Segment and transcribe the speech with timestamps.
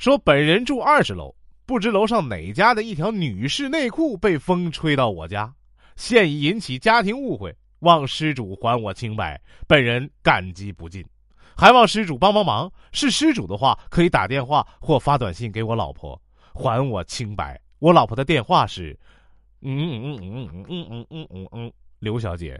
[0.00, 1.34] 说本人住二十楼，
[1.66, 5.52] 不知楼上哪家的一条女士内裤被风吹到我家，
[5.94, 11.04] 现已引起家庭误会，望施主还我清白，本人感激不尽，
[11.54, 12.72] 还望施主帮帮忙。
[12.92, 16.18] 是施主的话，可以打电话或发短信给我老婆，
[16.54, 17.60] 还我清白。
[17.78, 18.98] 我老婆的电话是，
[19.60, 22.58] 嗯嗯嗯嗯嗯嗯嗯嗯，刘小姐。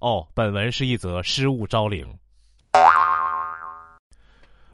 [0.00, 2.06] 哦，本文是一则失物招领。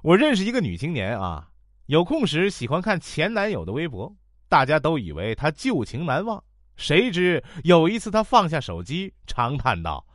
[0.03, 1.47] 我认识一个女青年啊。
[1.91, 4.15] 有空时喜欢看前男友的微博，
[4.49, 6.41] 大家都以为他旧情难忘。
[6.77, 10.07] 谁知有一次他放下手机，长叹道：“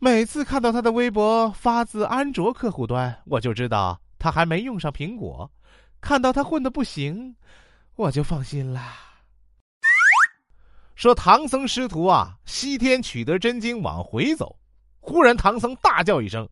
[0.00, 5.50] 每次看到他的微博发自安卓客户端，我就知道他还没用上苹果。
[6.00, 7.36] 看到他混的不行，
[7.96, 8.80] 我就放心了。”
[10.96, 14.58] 说唐僧师徒啊，西天取得真经往回走，
[14.98, 16.48] 忽然唐僧大叫一声：“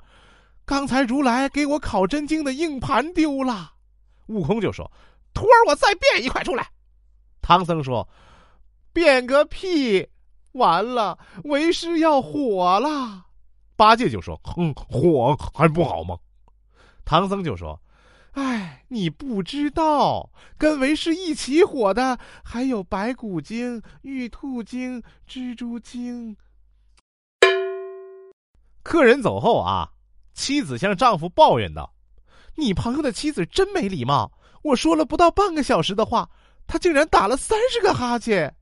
[0.66, 3.70] 刚才如来给我考真经的硬盘丢了！”
[4.26, 4.90] 悟空就说
[5.34, 6.68] ：“徒儿，我再变一块出来。”
[7.42, 8.08] 唐僧说
[8.92, 10.08] ：“变个屁！
[10.52, 13.26] 完了，为师要火了。”
[13.76, 16.16] 八戒就说：“哼，火还不好吗？”
[17.04, 17.80] 唐僧就说
[18.32, 26.36] ：“哎，你不知道，跟为师一起火的还有白骨精、玉兔精、蜘蛛精。”
[28.82, 29.90] 客人走后啊，
[30.34, 31.93] 妻子向丈夫抱怨道。
[32.56, 34.30] 你朋友的妻子真没礼貌！
[34.62, 36.28] 我说了不到半个小时的话，
[36.66, 38.54] 她竟然打了三十个哈欠。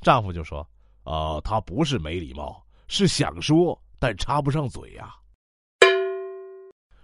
[0.00, 0.68] 丈夫就说
[1.04, 5.14] ：“啊，她不是没礼貌，是想说，但插不上嘴呀。”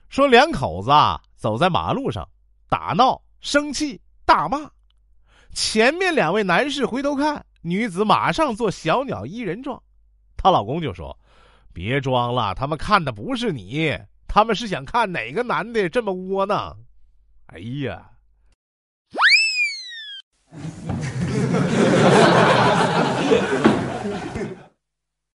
[0.08, 2.28] 说两口子啊，走在马路上，
[2.68, 4.70] 打闹、生气、大骂。
[5.52, 9.82] 前面两位男士回头看，女子马上做小鸟依人状。
[10.36, 11.18] 她老公就说
[11.72, 13.96] ：“别装了，他们看的不是你。”
[14.36, 16.76] 他们是想看哪个男的这么窝囊？
[17.46, 18.10] 哎呀。